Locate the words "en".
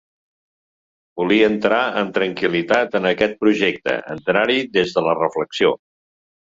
3.01-3.07